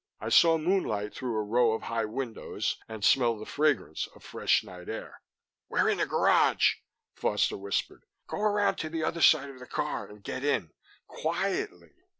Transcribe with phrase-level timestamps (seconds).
[0.19, 4.63] I saw moonlight through a row of high windows, and smelled the fragrance of fresh
[4.63, 5.21] night air.
[5.69, 6.77] "We're in the garage,"
[7.13, 8.03] Foster whispered.
[8.25, 10.71] "Go around to the other side of the car and get in
[11.05, 11.91] quietly."